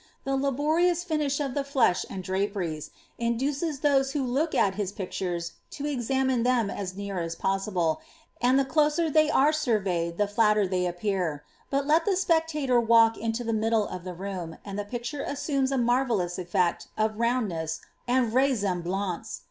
[0.23, 5.51] The laborious finish of the flesh and dnperies, indoeei those who look at his pictures
[5.69, 8.01] to examine them as near as possible,
[8.41, 13.15] and the closer they are surveyed the flatter they appear; but let the spectator walk
[13.15, 17.81] into the middle of the room, and the picture assumes a marrelloQS effect of roundness,
[18.07, 19.39] and vraisemblance.